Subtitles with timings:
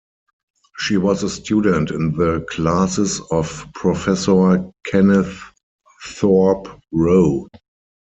[0.79, 5.39] She was a student in the classes of Professor Kenneth
[6.03, 7.47] Thorpe Rowe.